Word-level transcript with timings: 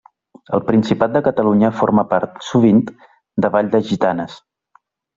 Al 0.57 0.61
Principat 0.71 1.13
de 1.17 1.21
Catalunya 1.27 1.71
forma 1.83 2.05
part, 2.15 2.41
sovint, 2.49 2.83
del 3.47 3.57
ball 3.59 3.73
de 3.77 3.87
gitanes. 3.93 4.43